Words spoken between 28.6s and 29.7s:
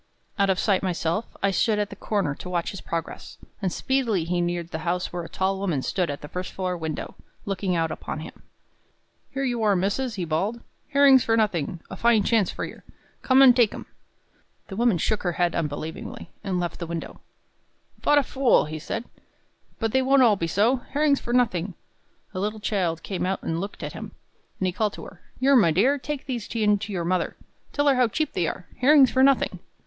herrings for nothing."